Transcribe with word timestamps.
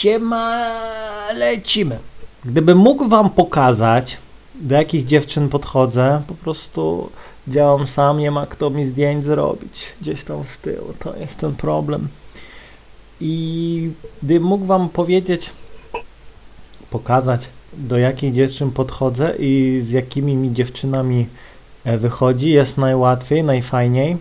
Siema, 0.00 0.70
lecimy. 1.34 1.98
Gdybym 2.44 2.78
mógł 2.78 3.08
wam 3.08 3.30
pokazać, 3.30 4.16
do 4.54 4.74
jakich 4.74 5.06
dziewczyn 5.06 5.48
podchodzę, 5.48 6.22
po 6.28 6.34
prostu 6.34 7.10
działam 7.48 7.86
sam, 7.88 8.18
nie 8.18 8.30
ma 8.30 8.46
kto 8.46 8.70
mi 8.70 8.86
zdjęć 8.86 9.24
zrobić. 9.24 9.92
Gdzieś 10.00 10.24
tam 10.24 10.44
z 10.44 10.58
tyłu, 10.58 10.94
to 10.98 11.16
jest 11.16 11.36
ten 11.36 11.54
problem. 11.54 12.08
I 13.20 13.90
gdybym 14.22 14.48
mógł 14.48 14.64
wam 14.64 14.88
powiedzieć, 14.88 15.50
pokazać, 16.90 17.48
do 17.72 17.98
jakich 17.98 18.34
dziewczyn 18.34 18.70
podchodzę 18.70 19.34
i 19.38 19.82
z 19.84 19.90
jakimi 19.90 20.36
mi 20.36 20.52
dziewczynami 20.52 21.26
e, 21.84 21.98
wychodzi, 21.98 22.50
jest 22.50 22.78
najłatwiej, 22.78 23.44
najfajniej, 23.44 24.16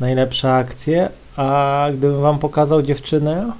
najlepsze 0.00 0.54
akcje, 0.54 1.08
a 1.36 1.86
gdybym 1.92 2.20
wam 2.20 2.38
pokazał 2.38 2.82
dziewczynę, 2.82 3.52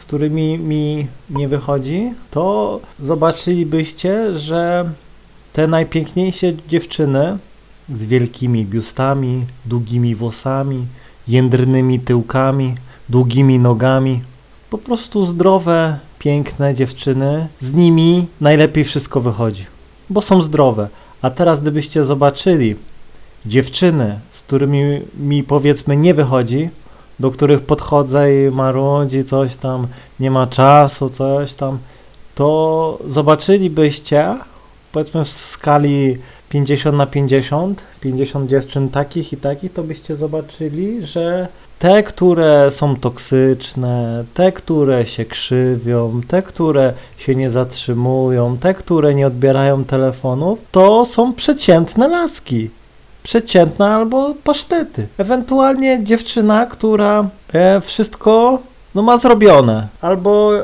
z 0.00 0.04
którymi 0.04 0.58
mi 0.58 1.06
nie 1.30 1.48
wychodzi, 1.48 2.12
to 2.30 2.80
zobaczylibyście, 3.00 4.38
że 4.38 4.90
te 5.52 5.66
najpiękniejsze 5.66 6.52
dziewczyny 6.68 7.38
z 7.94 8.04
wielkimi 8.04 8.64
biustami, 8.64 9.44
długimi 9.64 10.14
włosami, 10.14 10.86
jędrnymi 11.28 12.00
tyłkami, 12.00 12.74
długimi 13.08 13.58
nogami, 13.58 14.22
po 14.70 14.78
prostu 14.78 15.26
zdrowe, 15.26 15.98
piękne 16.18 16.74
dziewczyny, 16.74 17.48
z 17.60 17.74
nimi 17.74 18.26
najlepiej 18.40 18.84
wszystko 18.84 19.20
wychodzi, 19.20 19.64
bo 20.10 20.22
są 20.22 20.42
zdrowe. 20.42 20.88
A 21.22 21.30
teraz 21.30 21.60
gdybyście 21.60 22.04
zobaczyli 22.04 22.76
dziewczyny, 23.46 24.18
z 24.30 24.40
którymi 24.40 25.00
mi 25.18 25.42
powiedzmy 25.42 25.96
nie 25.96 26.14
wychodzi, 26.14 26.68
do 27.20 27.30
których 27.30 27.60
podchodzę 27.60 28.46
i 28.46 28.50
marudzi 28.50 29.24
coś 29.24 29.56
tam, 29.56 29.86
nie 30.20 30.30
ma 30.30 30.46
czasu, 30.46 31.10
coś 31.10 31.54
tam, 31.54 31.78
to 32.34 32.98
zobaczylibyście, 33.08 34.34
powiedzmy 34.92 35.24
w 35.24 35.28
skali 35.28 36.18
50 36.48 36.96
na 36.96 37.06
50, 37.06 37.82
50 38.00 38.50
dziewczyn 38.50 38.88
takich 38.88 39.32
i 39.32 39.36
takich, 39.36 39.72
to 39.72 39.82
byście 39.82 40.16
zobaczyli, 40.16 41.06
że 41.06 41.48
te, 41.78 42.02
które 42.02 42.70
są 42.70 42.96
toksyczne, 42.96 44.24
te, 44.34 44.52
które 44.52 45.06
się 45.06 45.24
krzywią, 45.24 46.20
te, 46.28 46.42
które 46.42 46.92
się 47.16 47.34
nie 47.34 47.50
zatrzymują, 47.50 48.58
te, 48.58 48.74
które 48.74 49.14
nie 49.14 49.26
odbierają 49.26 49.84
telefonów, 49.84 50.58
to 50.72 51.06
są 51.06 51.32
przeciętne 51.32 52.08
laski 52.08 52.70
przeciętna 53.26 53.96
albo 53.96 54.34
pasztety. 54.44 55.06
Ewentualnie 55.18 56.04
dziewczyna, 56.04 56.66
która 56.66 57.28
e, 57.52 57.80
wszystko 57.80 58.58
no, 58.94 59.02
ma 59.02 59.18
zrobione, 59.18 59.88
albo 60.00 60.58
e, 60.58 60.62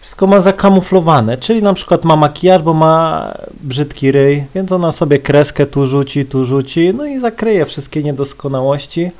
wszystko 0.00 0.26
ma 0.26 0.40
zakamuflowane, 0.40 1.38
czyli 1.38 1.62
na 1.62 1.74
przykład 1.74 2.04
ma 2.04 2.16
makijaż, 2.16 2.62
bo 2.62 2.74
ma 2.74 3.32
brzydki 3.60 4.12
ryj, 4.12 4.44
więc 4.54 4.72
ona 4.72 4.92
sobie 4.92 5.18
kreskę 5.18 5.66
tu 5.66 5.86
rzuci, 5.86 6.24
tu 6.24 6.44
rzuci, 6.44 6.94
no 6.94 7.06
i 7.06 7.18
zakryje 7.18 7.66
wszystkie 7.66 8.02
niedoskonałości. 8.02 9.10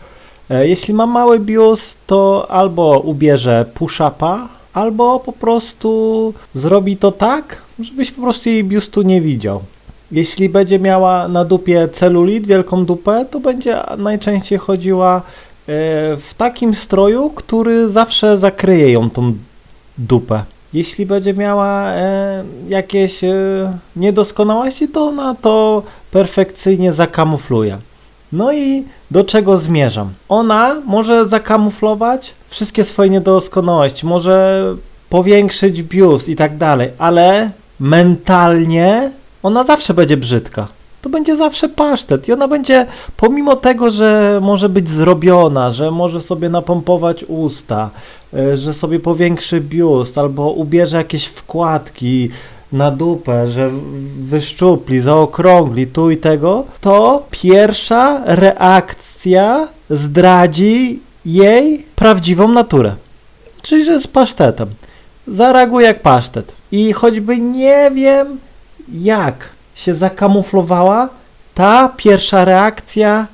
E, 0.50 0.68
jeśli 0.68 0.94
ma 0.94 1.06
mały 1.06 1.40
biust, 1.40 1.98
to 2.06 2.46
albo 2.50 3.00
ubierze 3.00 3.64
push-upa, 3.74 4.48
albo 4.72 5.20
po 5.20 5.32
prostu 5.32 6.34
zrobi 6.54 6.96
to 6.96 7.12
tak, 7.12 7.62
żebyś 7.78 8.10
po 8.10 8.22
prostu 8.22 8.48
jej 8.48 8.64
biustu 8.64 9.02
nie 9.02 9.20
widział. 9.20 9.62
Jeśli 10.12 10.48
będzie 10.48 10.78
miała 10.78 11.28
na 11.28 11.44
dupie 11.44 11.88
celulit, 11.88 12.46
wielką 12.46 12.84
dupę, 12.84 13.24
to 13.30 13.40
będzie 13.40 13.76
najczęściej 13.98 14.58
chodziła 14.58 15.16
e, 15.16 15.22
w 16.16 16.34
takim 16.36 16.74
stroju, 16.74 17.30
który 17.30 17.90
zawsze 17.90 18.38
zakryje 18.38 18.92
ją 18.92 19.10
tą 19.10 19.32
dupę. 19.98 20.42
Jeśli 20.72 21.06
będzie 21.06 21.34
miała 21.34 21.90
e, 21.90 22.44
jakieś 22.68 23.24
e, 23.24 23.34
niedoskonałości, 23.96 24.88
to 24.88 25.06
ona 25.06 25.34
to 25.34 25.82
perfekcyjnie 26.10 26.92
zakamufluje. 26.92 27.78
No 28.32 28.52
i 28.52 28.84
do 29.10 29.24
czego 29.24 29.58
zmierzam? 29.58 30.12
Ona 30.28 30.82
może 30.86 31.28
zakamuflować 31.28 32.34
wszystkie 32.48 32.84
swoje 32.84 33.10
niedoskonałości, 33.10 34.06
może 34.06 34.64
powiększyć 35.10 35.82
biust 35.82 36.28
i 36.28 36.36
tak 36.36 36.56
dalej, 36.56 36.90
ale 36.98 37.50
mentalnie 37.80 39.10
ona 39.46 39.64
zawsze 39.64 39.94
będzie 39.94 40.16
brzydka. 40.16 40.68
To 41.02 41.10
będzie 41.10 41.36
zawsze 41.36 41.68
pasztet 41.68 42.28
i 42.28 42.32
ona 42.32 42.48
będzie, 42.48 42.86
pomimo 43.16 43.56
tego, 43.56 43.90
że 43.90 44.38
może 44.42 44.68
być 44.68 44.88
zrobiona, 44.88 45.72
że 45.72 45.90
może 45.90 46.20
sobie 46.20 46.48
napompować 46.48 47.24
usta, 47.24 47.90
e, 48.34 48.56
że 48.56 48.74
sobie 48.74 49.00
powiększy 49.00 49.60
biust 49.60 50.18
albo 50.18 50.50
ubierze 50.50 50.96
jakieś 50.96 51.24
wkładki 51.24 52.30
na 52.72 52.90
dupę, 52.90 53.50
że 53.50 53.70
wyszczupli, 54.18 55.00
zaokrągli 55.00 55.86
tu 55.86 56.10
i 56.10 56.16
tego, 56.16 56.64
to 56.80 57.22
pierwsza 57.30 58.22
reakcja 58.24 59.68
zdradzi 59.90 61.00
jej 61.26 61.86
prawdziwą 61.96 62.48
naturę. 62.48 62.94
Czyli, 63.62 63.84
że 63.84 63.92
jest 63.92 64.08
pasztetem. 64.08 64.68
Zareaguje 65.28 65.86
jak 65.86 66.02
pasztet. 66.02 66.52
I 66.72 66.92
choćby 66.92 67.38
nie 67.38 67.90
wiem, 67.94 68.38
jak 68.92 69.50
się 69.74 69.94
zakamuflowała, 69.94 71.08
ta 71.54 71.88
pierwsza 71.96 72.44
reakcja 72.44 73.26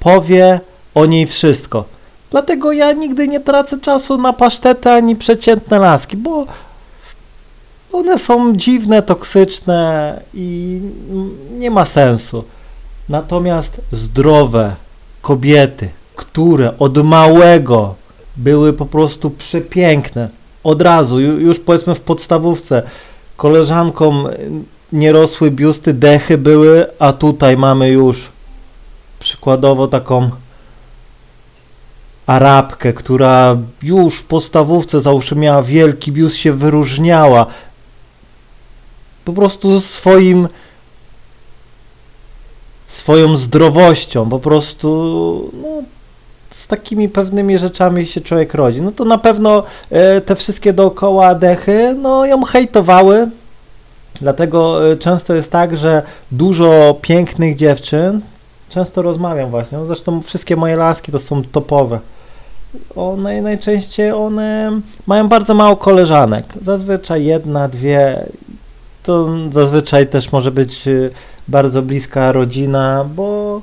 powie 0.00 0.60
o 0.94 1.06
niej 1.06 1.26
wszystko. 1.26 1.84
Dlatego 2.30 2.72
ja 2.72 2.92
nigdy 2.92 3.28
nie 3.28 3.40
tracę 3.40 3.80
czasu 3.80 4.18
na 4.18 4.32
pasztety 4.32 4.90
ani 4.90 5.16
przeciętne 5.16 5.78
laski, 5.78 6.16
bo 6.16 6.46
one 7.92 8.18
są 8.18 8.56
dziwne, 8.56 9.02
toksyczne 9.02 10.20
i 10.34 10.80
nie 11.58 11.70
ma 11.70 11.84
sensu. 11.84 12.44
Natomiast 13.08 13.80
zdrowe 13.92 14.74
kobiety, 15.22 15.88
które 16.16 16.78
od 16.78 17.04
małego 17.04 17.94
były 18.36 18.72
po 18.72 18.86
prostu 18.86 19.30
przepiękne, 19.30 20.28
od 20.64 20.82
razu, 20.82 21.20
już 21.20 21.60
powiedzmy 21.60 21.94
w 21.94 22.00
podstawówce, 22.00 22.82
koleżankom 23.36 24.28
nie 24.94 25.12
rosły 25.12 25.50
biusty, 25.50 25.94
dechy 25.94 26.38
były, 26.38 26.86
a 26.98 27.12
tutaj 27.12 27.56
mamy 27.56 27.88
już 27.88 28.28
przykładowo 29.18 29.88
taką 29.88 30.30
Arabkę, 32.26 32.92
która 32.92 33.56
już 33.82 34.18
w 34.18 34.24
podstawówce 34.24 35.00
załóżmy 35.00 35.40
miała 35.40 35.62
wielki 35.62 36.12
biust, 36.12 36.36
się 36.36 36.52
wyróżniała 36.52 37.46
po 39.24 39.32
prostu 39.32 39.80
swoim 39.80 40.48
swoją 42.86 43.36
zdrowością, 43.36 44.28
po 44.28 44.38
prostu 44.38 45.50
no, 45.62 45.68
z 46.50 46.66
takimi 46.66 47.08
pewnymi 47.08 47.58
rzeczami 47.58 48.06
się 48.06 48.20
człowiek 48.20 48.54
rodzi. 48.54 48.82
No 48.82 48.92
to 48.92 49.04
na 49.04 49.18
pewno 49.18 49.62
e, 49.90 50.20
te 50.20 50.36
wszystkie 50.36 50.72
dookoła 50.72 51.34
dechy, 51.34 51.96
no 51.98 52.26
ją 52.26 52.44
hejtowały, 52.44 53.30
Dlatego 54.20 54.90
y, 54.92 54.96
często 54.96 55.34
jest 55.34 55.50
tak, 55.50 55.76
że 55.76 56.02
dużo 56.32 56.96
pięknych 57.02 57.56
dziewczyn, 57.56 58.20
często 58.68 59.02
rozmawiam 59.02 59.50
właśnie, 59.50 59.78
no 59.78 59.86
zresztą 59.86 60.22
wszystkie 60.22 60.56
moje 60.56 60.76
laski 60.76 61.12
to 61.12 61.18
są 61.18 61.42
topowe. 61.44 61.98
One 62.96 63.42
najczęściej 63.42 64.12
one 64.12 64.80
mają 65.06 65.28
bardzo 65.28 65.54
mało 65.54 65.76
koleżanek. 65.76 66.44
Zazwyczaj 66.62 67.24
jedna, 67.24 67.68
dwie. 67.68 68.26
To 69.02 69.28
zazwyczaj 69.52 70.06
też 70.06 70.32
może 70.32 70.50
być 70.50 70.88
y, 70.88 71.10
bardzo 71.48 71.82
bliska 71.82 72.32
rodzina, 72.32 73.04
bo 73.16 73.60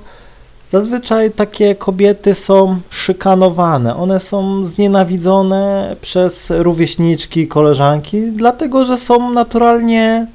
zazwyczaj 0.70 1.32
takie 1.32 1.76
kobiety 1.76 2.36
są 2.36 2.80
szykanowane. 2.90 3.96
One 3.96 4.20
są 4.20 4.66
znienawidzone 4.66 5.96
przez 6.02 6.50
rówieśniczki, 6.50 7.48
koleżanki, 7.48 8.32
dlatego 8.32 8.86
że 8.86 8.98
są 8.98 9.34
naturalnie 9.34 10.28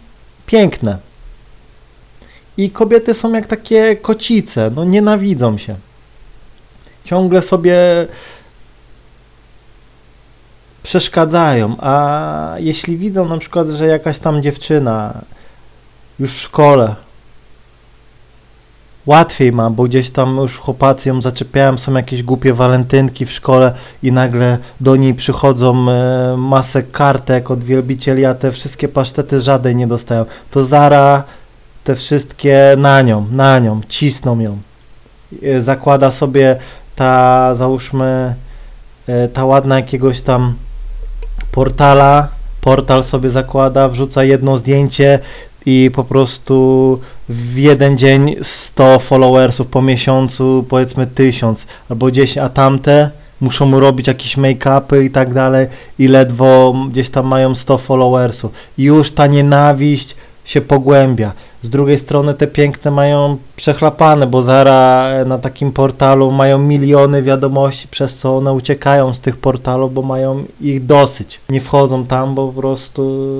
piękne. 0.46 0.98
I 2.56 2.70
kobiety 2.70 3.14
są 3.14 3.32
jak 3.32 3.46
takie 3.46 3.96
kocice, 3.96 4.70
no 4.74 4.84
nienawidzą 4.84 5.58
się. 5.58 5.76
Ciągle 7.04 7.42
sobie 7.42 7.76
przeszkadzają, 10.82 11.76
a 11.80 12.54
jeśli 12.58 12.96
widzą 12.96 13.28
na 13.28 13.38
przykład, 13.38 13.68
że 13.68 13.86
jakaś 13.86 14.18
tam 14.18 14.42
dziewczyna 14.42 15.20
już 16.18 16.34
w 16.34 16.40
szkole 16.40 16.94
łatwiej 19.06 19.52
ma, 19.52 19.70
bo 19.70 19.82
gdzieś 19.82 20.10
tam 20.10 20.36
już 20.36 20.58
chłopacy 20.58 21.08
ją 21.08 21.22
zaczepiają, 21.22 21.78
są 21.78 21.94
jakieś 21.94 22.22
głupie 22.22 22.54
walentynki 22.54 23.26
w 23.26 23.32
szkole 23.32 23.72
i 24.02 24.12
nagle 24.12 24.58
do 24.80 24.96
niej 24.96 25.14
przychodzą 25.14 25.90
e, 25.90 26.34
masę 26.38 26.82
kartek 26.82 27.50
od 27.50 27.64
wielbicieli, 27.64 28.24
a 28.24 28.34
te 28.34 28.52
wszystkie 28.52 28.88
pasztety 28.88 29.40
żadnej 29.40 29.76
nie 29.76 29.86
dostają. 29.86 30.24
To 30.50 30.64
Zara 30.64 31.24
te 31.84 31.96
wszystkie 31.96 32.74
na 32.78 33.02
nią, 33.02 33.26
na 33.30 33.58
nią, 33.58 33.80
cisną 33.88 34.40
ją. 34.40 34.58
E, 35.42 35.62
zakłada 35.62 36.10
sobie 36.10 36.56
ta, 36.96 37.54
załóżmy, 37.54 38.34
e, 39.06 39.28
ta 39.28 39.44
ładna 39.44 39.76
jakiegoś 39.76 40.20
tam 40.20 40.54
portala, 41.52 42.28
portal 42.60 43.04
sobie 43.04 43.30
zakłada, 43.30 43.88
wrzuca 43.88 44.24
jedno 44.24 44.58
zdjęcie 44.58 45.18
i 45.66 45.90
po 45.94 46.04
prostu 46.04 46.98
w 47.28 47.56
jeden 47.56 47.98
dzień 47.98 48.36
100 48.42 48.98
followersów, 48.98 49.66
po 49.66 49.82
miesiącu 49.82 50.64
powiedzmy 50.68 51.06
1000 51.06 51.66
albo 51.90 52.10
10, 52.10 52.38
a 52.38 52.48
tamte 52.48 53.10
muszą 53.40 53.80
robić 53.80 54.06
jakieś 54.06 54.36
make-upy 54.36 55.04
i 55.04 55.10
tak 55.10 55.34
dalej 55.34 55.66
i 55.98 56.08
ledwo 56.08 56.74
gdzieś 56.90 57.10
tam 57.10 57.26
mają 57.26 57.54
100 57.54 57.78
followersów. 57.78 58.52
I 58.78 58.82
już 58.82 59.12
ta 59.12 59.26
nienawiść 59.26 60.16
się 60.46 60.60
pogłębia. 60.60 61.32
Z 61.62 61.70
drugiej 61.70 61.98
strony 61.98 62.34
te 62.34 62.46
piękne 62.46 62.90
mają 62.90 63.36
przechlapane, 63.56 64.26
bo 64.26 64.42
Zara 64.42 65.10
na 65.26 65.38
takim 65.38 65.72
portalu 65.72 66.30
mają 66.30 66.58
miliony 66.58 67.22
wiadomości, 67.22 67.88
przez 67.88 68.18
co 68.18 68.36
one 68.36 68.52
uciekają 68.52 69.14
z 69.14 69.20
tych 69.20 69.36
portalów, 69.36 69.94
bo 69.94 70.02
mają 70.02 70.44
ich 70.60 70.86
dosyć. 70.86 71.40
Nie 71.48 71.60
wchodzą 71.60 72.06
tam, 72.06 72.34
bo 72.34 72.48
po 72.48 72.60
prostu 72.60 73.32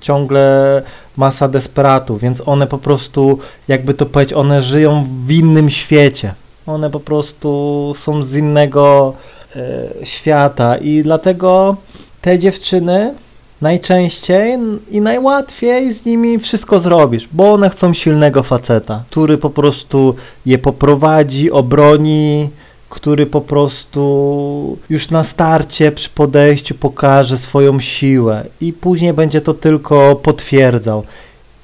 ciągle 0.00 0.82
masa 1.16 1.48
desperatów, 1.48 2.20
więc 2.20 2.42
one 2.46 2.66
po 2.66 2.78
prostu, 2.78 3.38
jakby 3.68 3.94
to 3.94 4.06
powiedzieć, 4.06 4.34
one 4.34 4.62
żyją 4.62 5.06
w 5.26 5.30
innym 5.30 5.70
świecie. 5.70 6.34
One 6.66 6.90
po 6.90 7.00
prostu 7.00 7.92
są 7.96 8.24
z 8.24 8.34
innego 8.34 9.14
e, 9.56 9.60
świata 10.06 10.76
i 10.76 11.02
dlatego 11.02 11.76
te 12.20 12.38
dziewczyny 12.38 13.14
najczęściej 13.60 14.58
i 14.90 15.00
najłatwiej 15.00 15.92
z 15.92 16.04
nimi 16.04 16.38
wszystko 16.38 16.80
zrobisz, 16.80 17.28
bo 17.32 17.52
one 17.52 17.70
chcą 17.70 17.94
silnego 17.94 18.42
faceta, 18.42 19.04
który 19.10 19.38
po 19.38 19.50
prostu 19.50 20.14
je 20.46 20.58
poprowadzi, 20.58 21.50
obroni, 21.50 22.48
który 22.88 23.26
po 23.26 23.40
prostu 23.40 24.78
już 24.90 25.10
na 25.10 25.24
starcie 25.24 25.92
przy 25.92 26.10
podejściu 26.10 26.74
pokaże 26.74 27.38
swoją 27.38 27.80
siłę 27.80 28.44
i 28.60 28.72
później 28.72 29.12
będzie 29.12 29.40
to 29.40 29.54
tylko 29.54 30.16
potwierdzał. 30.16 31.02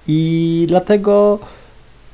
I 0.08 0.64
dlatego 0.68 1.38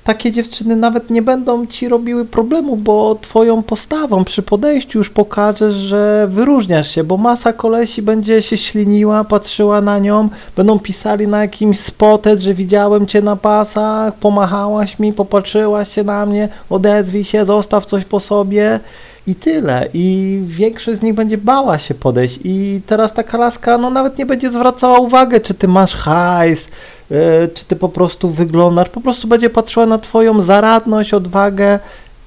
takie 0.04 0.32
dziewczyny 0.32 0.76
nawet 0.76 1.10
nie 1.10 1.22
będą 1.22 1.66
ci 1.66 1.88
robiły 1.88 2.24
problemu, 2.24 2.76
bo 2.76 3.18
twoją 3.20 3.62
postawą 3.62 4.24
przy 4.24 4.42
podejściu 4.42 4.98
już 4.98 5.10
pokażesz, 5.10 5.74
że 5.74 6.28
wyróżniasz 6.30 6.90
się, 6.90 7.04
bo 7.04 7.16
masa 7.16 7.52
kolesi 7.52 8.02
będzie 8.02 8.42
się 8.42 8.56
śliniła, 8.56 9.24
patrzyła 9.24 9.80
na 9.80 9.98
nią, 9.98 10.28
będą 10.56 10.78
pisali 10.78 11.28
na 11.28 11.40
jakimś 11.40 11.78
spotet, 11.78 12.40
że 12.40 12.54
widziałem 12.54 13.06
cię 13.06 13.22
na 13.22 13.36
pasach, 13.36 14.14
pomachałaś 14.14 14.98
mi, 14.98 15.12
popatrzyłaś 15.12 15.88
się 15.88 16.04
na 16.04 16.26
mnie, 16.26 16.48
odezwij 16.70 17.24
się, 17.24 17.44
zostaw 17.44 17.86
coś 17.86 18.04
po 18.04 18.20
sobie 18.20 18.80
i 19.26 19.34
tyle. 19.34 19.88
I 19.94 20.38
większość 20.46 20.98
z 21.00 21.02
nich 21.02 21.14
będzie 21.14 21.38
bała 21.38 21.78
się 21.78 21.94
podejść. 21.94 22.38
I 22.44 22.80
teraz 22.86 23.12
taka 23.12 23.38
laska 23.38 23.78
no 23.78 23.90
nawet 23.90 24.18
nie 24.18 24.26
będzie 24.26 24.50
zwracała 24.50 24.98
uwagi, 24.98 25.40
czy 25.40 25.54
ty 25.54 25.68
masz 25.68 25.94
hajs, 25.94 26.68
E, 27.12 27.48
czy 27.48 27.64
ty 27.64 27.76
po 27.76 27.88
prostu 27.88 28.30
wyglądasz, 28.30 28.88
po 28.88 29.00
prostu 29.00 29.28
będzie 29.28 29.50
patrzyła 29.50 29.86
na 29.86 29.98
twoją 29.98 30.42
zaradność, 30.42 31.14
odwagę. 31.14 31.78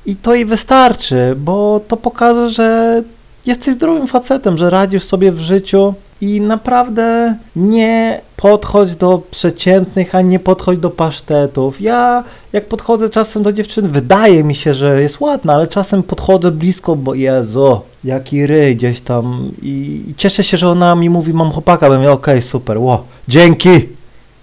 I 0.06 0.16
to 0.16 0.36
jej 0.36 0.46
wystarczy, 0.46 1.36
bo 1.38 1.82
to 1.88 1.98
pokaże, 1.98 2.52
że 2.52 3.04
jesteś 3.46 3.76
zdrowym 3.76 4.08
facetem, 4.08 4.58
że 4.58 4.70
radzisz 4.70 5.04
sobie 5.04 5.32
w 5.32 5.40
życiu 5.40 5.94
i 6.22 6.42
naprawdę 6.42 7.36
nie 7.56 8.22
podchodź 8.38 8.96
do 8.96 9.22
przeciętnych, 9.32 10.16
a 10.16 10.22
nie 10.22 10.40
podchodź 10.40 10.80
do 10.80 10.90
pasztetów. 10.90 11.82
Ja 11.82 12.24
jak 12.54 12.68
podchodzę 12.68 13.10
czasem 13.10 13.44
do 13.44 13.54
dziewczyny, 13.54 13.90
wydaje 13.90 14.44
mi 14.44 14.56
się, 14.56 14.74
że 14.74 15.02
jest 15.02 15.20
ładna, 15.20 15.54
ale 15.54 15.68
czasem 15.68 16.04
podchodzę 16.04 16.52
blisko, 16.52 16.96
bo 16.96 17.14
Jezu, 17.14 17.82
jaki 18.04 18.48
ryj 18.48 18.76
gdzieś 18.76 19.02
tam 19.02 19.52
i, 19.62 20.04
i 20.08 20.16
cieszę 20.16 20.44
się, 20.44 20.58
że 20.58 20.70
ona 20.70 20.96
mi 20.96 21.10
mówi, 21.10 21.34
mam 21.34 21.52
chłopaka, 21.52 21.90
mówię, 21.90 22.12
okej, 22.12 22.36
okay, 22.36 22.42
super, 22.42 22.78
ło, 22.78 23.04
dzięki, 23.28 23.96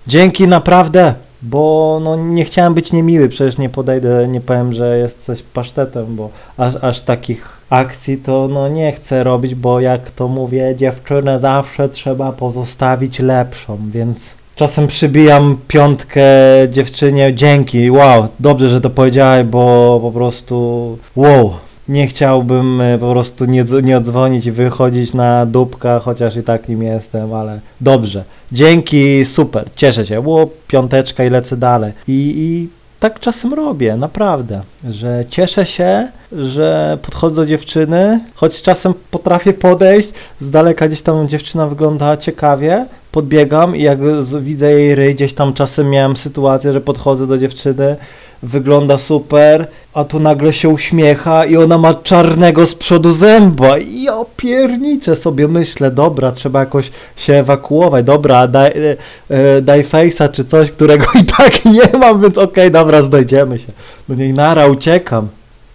Dzięki 0.06 0.48
naprawdę, 0.48 1.14
bo 1.42 2.00
no 2.04 2.16
nie 2.16 2.44
chciałem 2.44 2.74
być 2.74 2.92
niemiły, 2.92 3.28
przecież 3.28 3.58
nie 3.58 3.68
podejdę, 3.68 4.28
nie 4.28 4.40
powiem, 4.40 4.72
że 4.72 4.98
jesteś 4.98 5.42
pasztetem, 5.42 6.16
bo 6.16 6.30
aż, 6.56 6.74
aż 6.80 7.02
takich 7.02 7.61
akcji 7.72 8.16
to 8.16 8.48
no 8.48 8.68
nie 8.68 8.92
chcę 8.92 9.24
robić, 9.24 9.54
bo 9.54 9.80
jak 9.80 10.10
to 10.10 10.28
mówię, 10.28 10.74
dziewczynę 10.76 11.40
zawsze 11.40 11.88
trzeba 11.88 12.32
pozostawić 12.32 13.18
lepszą, 13.18 13.78
więc 13.90 14.30
czasem 14.54 14.86
przybijam 14.86 15.56
piątkę 15.68 16.22
dziewczynie, 16.70 17.34
dzięki, 17.34 17.90
wow, 17.90 18.28
dobrze, 18.40 18.68
że 18.68 18.80
to 18.80 18.90
powiedziałeś, 18.90 19.46
bo 19.46 19.98
po 20.02 20.12
prostu 20.12 20.98
wow 21.16 21.50
nie 21.88 22.06
chciałbym 22.06 22.80
e, 22.80 22.98
po 22.98 23.12
prostu 23.12 23.44
nie, 23.44 23.64
nie 23.82 23.96
odzwonić 23.96 24.46
i 24.46 24.52
wychodzić 24.52 25.14
na 25.14 25.46
dupka, 25.46 25.98
chociaż 25.98 26.36
i 26.36 26.42
tak 26.42 26.68
nim 26.68 26.82
jestem, 26.82 27.34
ale 27.34 27.60
dobrze. 27.80 28.24
Dzięki, 28.52 29.24
super, 29.24 29.64
cieszę 29.76 30.06
się. 30.06 30.20
Ło, 30.20 30.50
piąteczka 30.68 31.24
i 31.24 31.30
lecę 31.30 31.56
dalej. 31.56 31.92
I, 32.08 32.34
I 32.36 32.81
tak 33.02 33.20
czasem 33.20 33.54
robię, 33.54 33.96
naprawdę, 33.96 34.62
że 34.90 35.24
cieszę 35.28 35.66
się, 35.66 36.08
że 36.32 36.98
podchodzę 37.02 37.36
do 37.36 37.46
dziewczyny, 37.46 38.20
choć 38.34 38.62
czasem 38.62 38.94
potrafię 39.10 39.52
podejść, 39.52 40.12
z 40.40 40.50
daleka 40.50 40.88
gdzieś 40.88 41.02
tam 41.02 41.28
dziewczyna 41.28 41.66
wygląda 41.66 42.16
ciekawie, 42.16 42.86
podbiegam 43.12 43.76
i 43.76 43.82
jak 43.82 43.98
widzę 44.40 44.72
jej 44.72 44.94
ryj, 44.94 45.14
gdzieś 45.14 45.34
tam 45.34 45.52
czasem 45.52 45.90
miałem 45.90 46.16
sytuację, 46.16 46.72
że 46.72 46.80
podchodzę 46.80 47.26
do 47.26 47.38
dziewczyny, 47.38 47.96
wygląda 48.42 48.98
super, 48.98 49.66
a 49.94 50.04
tu 50.04 50.20
nagle 50.20 50.52
się 50.52 50.68
uśmiecha 50.68 51.44
i 51.44 51.56
ona 51.56 51.78
ma 51.78 51.94
czarnego 51.94 52.66
z 52.66 52.74
przodu 52.74 53.12
zęba 53.12 53.78
i 53.78 54.08
opierniczę 54.08 55.16
sobie 55.16 55.48
myślę, 55.48 55.90
dobra, 55.90 56.32
trzeba 56.32 56.60
jakoś 56.60 56.90
się 57.16 57.34
ewakuować, 57.34 58.04
dobra, 58.04 58.48
daj, 58.48 58.70
e, 58.70 58.96
e, 59.28 59.62
daj 59.62 59.84
face'a 59.84 60.30
czy 60.30 60.44
coś, 60.44 60.70
którego 60.70 61.06
i 61.20 61.24
tak 61.24 61.64
nie 61.64 61.98
mam, 61.98 62.22
więc 62.22 62.38
okej, 62.38 62.44
okay, 62.48 62.70
dobra, 62.70 63.02
znajdziemy 63.02 63.58
się. 63.58 63.72
No 64.08 64.14
nie, 64.14 64.32
nara, 64.32 64.66
uciekam. 64.66 65.28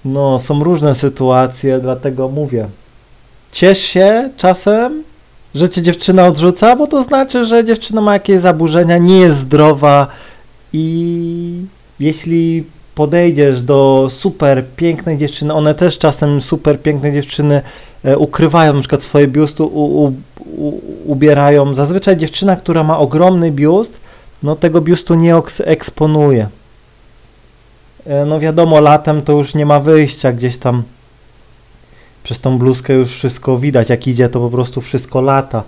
No, 0.06 0.39
są 0.39 0.63
różne 0.63 0.95
sytuacje, 0.95 1.80
dlatego 1.80 2.28
mówię. 2.28 2.68
Ciesz 3.51 3.80
się 3.80 4.30
czasem, 4.38 5.04
że 5.55 5.69
cię 5.69 5.81
dziewczyna 5.81 6.27
odrzuca, 6.27 6.75
bo 6.75 6.88
to 6.88 7.03
znaczy, 7.03 7.45
że 7.45 7.65
dziewczyna 7.65 8.01
ma 8.01 8.13
jakieś 8.13 8.39
zaburzenia, 8.39 8.97
nie 8.97 9.19
jest 9.19 9.38
zdrowa 9.38 10.07
i 10.73 11.65
jeśli 11.99 12.63
podejdziesz 12.95 13.61
do 13.61 14.07
super 14.11 14.63
pięknej 14.75 15.17
dziewczyny, 15.17 15.53
one 15.53 15.75
też 15.75 15.97
czasem 15.97 16.41
super 16.41 16.81
piękne 16.81 17.13
dziewczyny 17.13 17.61
e, 18.03 18.17
ukrywają 18.17 18.73
na 18.73 18.79
przykład 18.79 19.03
swoje 19.03 19.27
biusty, 19.27 19.63
u, 19.63 20.03
u, 20.05 20.13
u, 20.57 20.81
ubierają. 21.05 21.75
Zazwyczaj 21.75 22.17
dziewczyna, 22.17 22.55
która 22.55 22.83
ma 22.83 23.00
ogromny 23.00 23.51
biust, 23.51 24.00
no 24.43 24.55
tego 24.55 24.81
biustu 24.81 25.15
nie 25.15 25.36
eksponuje. 25.63 26.48
E, 28.05 28.25
no 28.25 28.39
wiadomo, 28.39 28.81
latem 28.81 29.22
to 29.22 29.33
już 29.33 29.55
nie 29.55 29.65
ma 29.65 29.79
wyjścia 29.79 30.31
gdzieś 30.31 30.57
tam. 30.57 30.83
Przez 32.27 32.39
tą 32.39 32.57
bluzkę 32.57 32.93
już 32.93 33.12
wszystko 33.12 33.57
widać, 33.57 33.89
jak 33.89 34.07
idzie 34.07 34.29
to 34.29 34.39
po 34.39 34.50
prostu 34.50 34.81
wszystko 34.81 35.22
lata. 35.22 35.63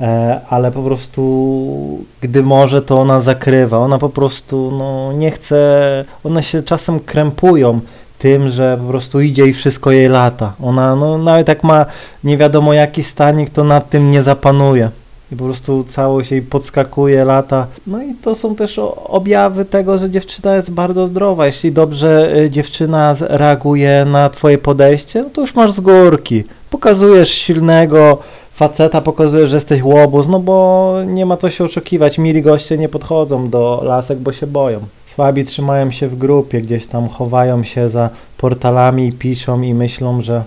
E, 0.00 0.40
ale 0.48 0.72
po 0.72 0.82
prostu 0.82 2.04
gdy 2.20 2.42
może, 2.42 2.82
to 2.82 3.00
ona 3.00 3.20
zakrywa. 3.20 3.78
Ona 3.78 3.98
po 3.98 4.08
prostu 4.08 4.70
no, 4.78 5.12
nie 5.12 5.30
chce, 5.30 6.04
one 6.24 6.42
się 6.42 6.62
czasem 6.62 7.00
krępują 7.00 7.80
tym, 8.18 8.50
że 8.50 8.78
po 8.80 8.88
prostu 8.88 9.20
idzie 9.20 9.46
i 9.46 9.52
wszystko 9.52 9.90
jej 9.90 10.08
lata. 10.08 10.52
Ona 10.62 10.96
no, 10.96 11.18
nawet 11.18 11.48
jak 11.48 11.64
ma 11.64 11.86
nie 12.24 12.36
wiadomo 12.36 12.72
jaki 12.72 13.04
stanik, 13.04 13.50
to 13.50 13.64
nad 13.64 13.90
tym 13.90 14.10
nie 14.10 14.22
zapanuje. 14.22 14.90
I 15.32 15.36
po 15.36 15.44
prostu 15.44 15.84
całość 15.84 16.30
jej 16.30 16.42
podskakuje, 16.42 17.24
lata. 17.24 17.66
No 17.86 18.02
i 18.02 18.14
to 18.14 18.34
są 18.34 18.54
też 18.54 18.78
objawy 19.04 19.64
tego, 19.64 19.98
że 19.98 20.10
dziewczyna 20.10 20.56
jest 20.56 20.70
bardzo 20.70 21.06
zdrowa. 21.06 21.46
Jeśli 21.46 21.72
dobrze 21.72 22.36
y, 22.36 22.50
dziewczyna 22.50 23.16
reaguje 23.20 24.04
na 24.04 24.30
twoje 24.30 24.58
podejście, 24.58 25.22
no 25.22 25.30
to 25.30 25.40
już 25.40 25.54
masz 25.54 25.72
z 25.72 25.80
górki. 25.80 26.44
Pokazujesz 26.70 27.30
silnego, 27.30 28.18
faceta 28.52 29.00
pokazuje, 29.00 29.46
że 29.46 29.56
jesteś 29.56 29.82
łobuz, 29.82 30.28
no 30.28 30.40
bo 30.40 30.94
nie 31.06 31.26
ma 31.26 31.36
co 31.36 31.50
się 31.50 31.64
oszukiwać. 31.64 32.18
Mili 32.18 32.42
goście 32.42 32.78
nie 32.78 32.88
podchodzą 32.88 33.50
do 33.50 33.80
lasek, 33.84 34.18
bo 34.18 34.32
się 34.32 34.46
boją. 34.46 34.80
Słabi 35.06 35.44
trzymają 35.44 35.90
się 35.90 36.08
w 36.08 36.18
grupie, 36.18 36.60
gdzieś 36.60 36.86
tam 36.86 37.08
chowają 37.08 37.64
się 37.64 37.88
za 37.88 38.10
portalami 38.38 39.06
i 39.06 39.12
piszą 39.12 39.62
i 39.62 39.74
myślą, 39.74 40.22
że, 40.22 40.44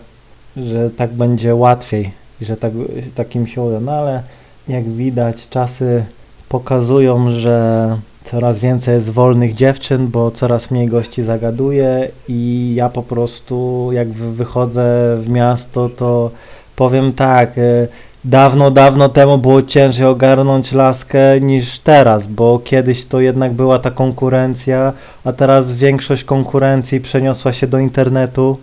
że 0.58 0.90
tak 0.90 1.14
będzie 1.14 1.56
łatwiej 1.56 2.12
i 2.42 2.46
że 2.46 2.58
tak, 2.58 2.72
tak 3.16 3.36
im 3.36 3.48
się 3.48 3.62
uda. 3.62 3.80
No 3.80 3.92
ale 3.92 4.24
jak 4.70 4.90
widać, 4.90 5.50
czasy 5.50 6.04
pokazują, 6.50 7.32
że 7.32 7.98
coraz 8.24 8.60
więcej 8.60 8.96
jest 8.96 9.10
wolnych 9.10 9.54
dziewczyn, 9.54 10.08
bo 10.08 10.32
coraz 10.32 10.72
mniej 10.72 10.88
gości 10.88 11.24
zagaduje 11.24 12.10
i 12.28 12.72
ja 12.76 12.90
po 12.90 13.04
prostu 13.04 13.90
jak 13.92 14.10
wychodzę 14.14 15.18
w 15.22 15.30
miasto, 15.30 15.90
to 15.90 16.32
powiem 16.76 17.14
tak, 17.14 17.58
e, 17.58 17.88
dawno, 18.26 18.72
dawno 18.72 19.10
temu 19.10 19.38
było 19.38 19.62
ciężej 19.62 20.06
ogarnąć 20.08 20.72
laskę 20.72 21.42
niż 21.42 21.80
teraz, 21.80 22.28
bo 22.28 22.60
kiedyś 22.60 23.06
to 23.06 23.20
jednak 23.20 23.54
była 23.54 23.80
ta 23.80 23.92
konkurencja, 23.92 24.94
a 25.26 25.34
teraz 25.34 25.74
większość 25.74 26.24
konkurencji 26.24 27.02
przeniosła 27.02 27.54
się 27.54 27.68
do 27.68 27.80
internetu 27.80 28.58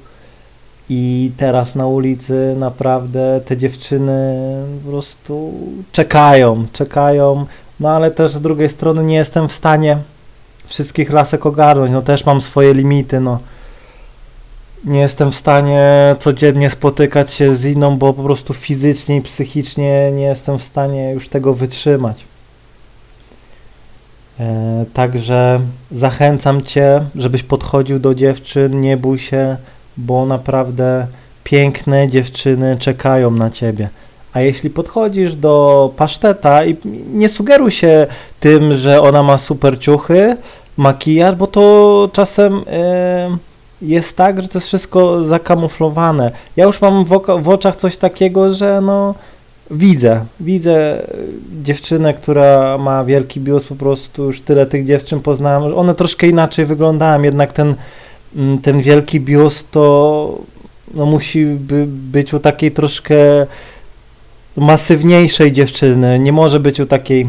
I 0.91 1.33
teraz 1.37 1.75
na 1.75 1.87
ulicy 1.87 2.55
naprawdę 2.59 3.41
te 3.45 3.57
dziewczyny 3.57 4.37
po 4.85 4.91
prostu 4.91 5.53
czekają, 5.93 6.67
czekają, 6.73 7.47
no 7.81 7.89
ale 7.89 8.11
też 8.11 8.33
z 8.33 8.41
drugiej 8.41 8.69
strony 8.69 9.05
nie 9.05 9.17
jestem 9.17 9.49
w 9.49 9.53
stanie 9.53 9.99
wszystkich 10.67 11.13
lasek 11.13 11.47
ogarnąć, 11.47 11.93
no 11.93 12.03
też 12.03 12.27
mam 12.27 12.41
swoje 12.41 12.75
limity, 12.75 13.21
no. 13.21 13.39
Nie 14.85 14.99
jestem 14.99 15.33
w 15.33 15.37
stanie 15.37 16.17
codziennie 16.21 16.71
spotykać 16.71 17.33
się 17.33 17.55
z 17.55 17.65
inną, 17.65 17.99
bo 17.99 18.13
po 18.13 18.23
prostu 18.23 18.55
fizycznie 18.55 19.17
i 19.17 19.23
psychicznie 19.23 20.11
nie 20.13 20.23
jestem 20.23 20.59
w 20.59 20.63
stanie 20.63 21.13
już 21.13 21.29
tego 21.29 21.55
wytrzymać. 21.55 22.25
E, 24.41 24.85
także 24.93 25.61
zachęcam 25.93 26.63
Cię, 26.63 27.01
żebyś 27.15 27.43
podchodził 27.43 27.99
do 27.99 28.15
dziewczyn, 28.15 28.81
nie 28.81 28.97
bój 28.97 29.19
się, 29.19 29.57
bo 29.97 30.27
naprawdę 30.27 31.07
piękne 31.45 32.09
dziewczyny 32.09 32.77
czekają 32.81 33.31
na 33.31 33.51
Ciebie. 33.51 33.89
A 34.33 34.41
jeśli 34.41 34.71
podchodzisz 34.71 35.35
do 35.35 35.91
paszteta 35.97 36.65
i 36.65 36.77
nie 37.13 37.29
sugeruj 37.29 37.71
się 37.71 38.07
tym, 38.41 38.75
że 38.75 39.03
ona 39.03 39.23
ma 39.23 39.39
super 39.39 39.79
ciuchy, 39.79 40.37
makijaż, 40.77 41.35
bo 41.37 41.47
to 41.47 42.09
czasem 42.13 42.63
e, 42.67 43.37
jest 43.83 44.17
tak, 44.17 44.43
że 44.43 44.49
to 44.49 44.59
jest 44.59 44.67
wszystko 44.67 45.25
zakamuflowane. 45.25 46.31
Ja 46.57 46.65
już 46.65 46.81
mam 46.81 47.05
w, 47.05 47.09
w 47.43 47.49
oczach 47.49 47.77
coś 47.77 47.97
takiego, 47.97 48.55
że 48.55 48.81
no 48.81 49.15
widzę, 49.71 50.21
widzę 50.41 51.03
dziewczynę, 51.63 52.15
która 52.15 52.79
ma 52.79 53.05
wielki 53.05 53.41
biust, 53.41 53.69
po 53.69 53.75
prostu 53.75 54.25
już 54.25 54.43
tyle 54.43 54.67
tych 54.67 54.85
dziewczyn 54.85 55.21
poznałem, 55.21 55.79
one 55.79 55.95
troszkę 55.95 56.27
inaczej 56.27 56.67
wyglądają, 56.67 57.23
jednak 57.23 57.53
ten, 57.53 57.75
ten 58.63 58.83
wielki 58.83 59.21
biust 59.21 59.71
to 59.71 60.39
no, 60.95 61.07
musi 61.07 61.47
by, 61.47 61.87
być 61.89 62.35
u 62.35 62.39
takiej 62.39 62.73
troszkę 62.73 63.17
masywniejszej 64.57 65.53
dziewczyny, 65.53 66.19
nie 66.19 66.33
może 66.33 66.61
być 66.61 66.81
u 66.81 66.87
takiej 66.87 67.29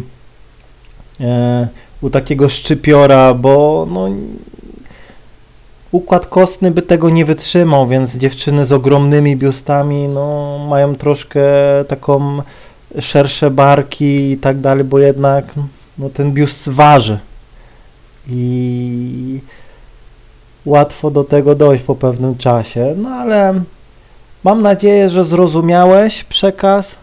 e, 1.19 1.67
u 2.01 2.09
takiego 2.09 2.49
szczypiora, 2.49 3.33
bo 3.33 3.87
no, 3.91 4.09
układ 5.91 6.25
kostny 6.25 6.71
by 6.71 6.81
tego 6.81 7.09
nie 7.09 7.25
wytrzymał, 7.25 7.87
więc 7.87 8.15
dziewczyny 8.15 8.65
z 8.65 8.71
ogromnymi 8.71 9.35
biustami 9.35 10.07
no, 10.07 10.57
mają 10.69 10.95
troszkę 10.95 11.41
taką 11.87 12.41
szersze 12.99 13.51
barki 13.51 14.31
i 14.31 14.37
tak 14.37 14.59
dalej, 14.59 14.83
bo 14.83 14.99
jednak 14.99 15.45
no, 15.97 16.09
ten 16.09 16.31
biust 16.31 16.69
waży. 16.69 17.19
I 18.29 19.39
łatwo 20.67 21.11
do 21.11 21.23
tego 21.23 21.55
dojść 21.55 21.83
po 21.83 21.95
pewnym 21.95 22.37
czasie, 22.37 22.93
no 22.97 23.09
ale 23.09 23.53
mam 24.43 24.61
nadzieję, 24.61 25.09
że 25.09 25.25
zrozumiałeś 25.25 26.23
przekaz. 26.23 26.95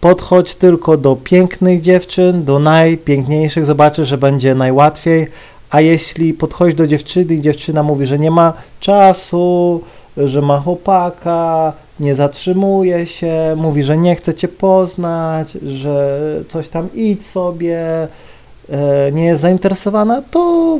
Podchodź 0.00 0.54
tylko 0.54 0.96
do 0.96 1.16
pięknych 1.16 1.80
dziewczyn, 1.80 2.44
do 2.44 2.58
najpiękniejszych, 2.58 3.66
zobaczysz, 3.66 4.08
że 4.08 4.18
będzie 4.18 4.54
najłatwiej, 4.54 5.26
a 5.70 5.80
jeśli 5.80 6.34
podchodzisz 6.34 6.74
do 6.74 6.86
dziewczyny 6.86 7.34
i 7.34 7.40
dziewczyna 7.40 7.82
mówi, 7.82 8.06
że 8.06 8.18
nie 8.18 8.30
ma 8.30 8.52
czasu, 8.80 9.82
że 10.16 10.42
ma 10.42 10.60
chłopaka, 10.60 11.72
nie 12.00 12.14
zatrzymuje 12.14 13.06
się, 13.06 13.54
mówi, 13.56 13.82
że 13.82 13.96
nie 13.96 14.16
chce 14.16 14.34
cię 14.34 14.48
poznać, 14.48 15.52
że 15.52 16.20
coś 16.48 16.68
tam 16.68 16.88
idź 16.94 17.26
sobie, 17.26 18.08
e, 18.70 19.12
nie 19.12 19.24
jest 19.24 19.42
zainteresowana, 19.42 20.22
to 20.30 20.78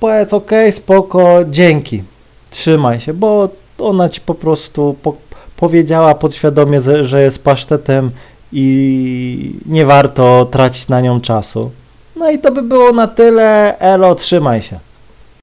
powiedz 0.00 0.32
ok, 0.32 0.50
spoko, 0.70 1.38
dzięki, 1.46 2.02
trzymaj 2.50 3.00
się, 3.00 3.14
bo 3.14 3.48
ona 3.78 4.08
ci 4.08 4.20
po 4.20 4.34
prostu 4.34 4.96
po, 5.02 5.14
powiedziała 5.56 6.14
podświadomie, 6.14 6.80
że 7.02 7.22
jest 7.22 7.44
pasztetem 7.44 8.10
i 8.52 9.52
nie 9.66 9.86
warto 9.86 10.46
tracić 10.50 10.88
na 10.88 11.00
nią 11.00 11.20
czasu. 11.20 11.70
No 12.16 12.30
i 12.30 12.38
to 12.38 12.52
by 12.52 12.62
było 12.62 12.92
na 12.92 13.06
tyle. 13.08 13.78
Elo, 13.78 14.14
trzymaj 14.14 14.62
się. 14.62 14.78